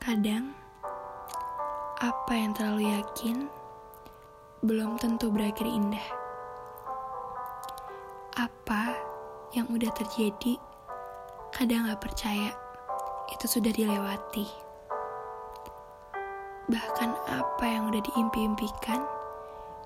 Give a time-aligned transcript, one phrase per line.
[0.00, 0.56] Kadang,
[2.00, 3.52] apa yang terlalu yakin
[4.64, 6.08] belum tentu berakhir indah.
[8.32, 8.96] Apa
[9.52, 10.56] yang udah terjadi,
[11.52, 12.48] kadang gak percaya
[13.28, 14.48] itu sudah dilewati.
[16.72, 19.04] Bahkan apa yang udah diimpi-impikan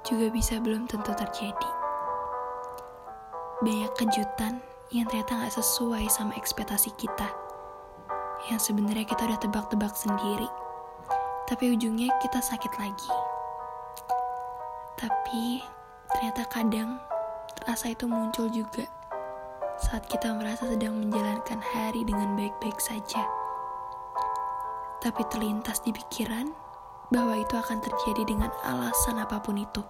[0.07, 1.71] juga bisa belum tentu terjadi.
[3.67, 4.63] Banyak kejutan
[4.95, 7.44] yang ternyata gak sesuai sama ekspektasi kita
[8.53, 10.49] yang sebenarnya kita udah tebak-tebak sendiri.
[11.49, 13.13] Tapi ujungnya kita sakit lagi.
[15.01, 15.61] Tapi
[16.13, 17.01] ternyata kadang
[17.65, 18.85] rasa itu muncul juga
[19.81, 23.25] saat kita merasa sedang menjalankan hari dengan baik-baik saja.
[25.03, 26.49] Tapi terlintas di pikiran
[27.13, 29.83] bahwa itu akan terjadi dengan alasan apa pun itu.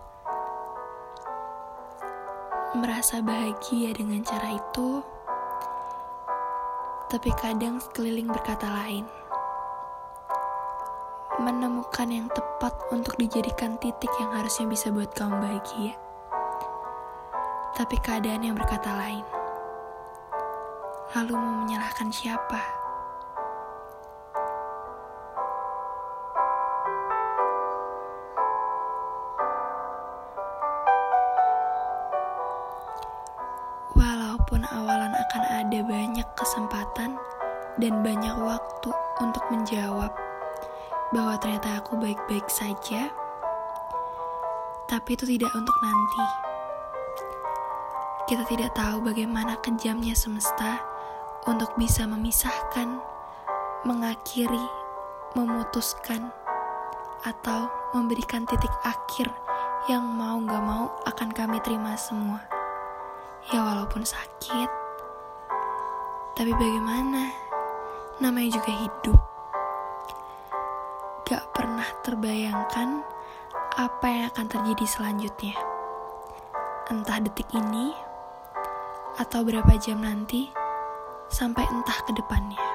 [2.74, 4.98] Merasa bahagia dengan cara itu
[7.12, 9.04] tapi kadang sekeliling berkata lain.
[11.42, 15.94] Menemukan yang tepat untuk dijadikan titik yang harusnya bisa buat kamu bahagia.
[17.74, 19.26] Tapi keadaan yang berkata lain.
[21.14, 22.62] Lalu mau menyalahkan siapa?
[33.94, 35.78] Walaupun awalan akan ada
[37.78, 40.14] dan banyak waktu untuk menjawab
[41.10, 43.10] bahwa ternyata aku baik-baik saja,
[44.90, 46.24] tapi itu tidak untuk nanti.
[48.24, 50.80] Kita tidak tahu bagaimana kejamnya semesta
[51.44, 52.98] untuk bisa memisahkan,
[53.84, 54.64] mengakhiri,
[55.36, 56.32] memutuskan,
[57.24, 59.28] atau memberikan titik akhir
[59.88, 62.40] yang mau gak mau akan kami terima semua.
[63.52, 64.70] Ya walaupun sakit,
[66.32, 67.43] tapi bagaimana?
[68.24, 69.20] Namanya juga hidup.
[71.28, 73.04] Gak pernah terbayangkan
[73.76, 75.52] apa yang akan terjadi selanjutnya.
[76.88, 77.92] Entah detik ini,
[79.20, 80.48] atau berapa jam nanti,
[81.28, 82.73] sampai entah ke depannya.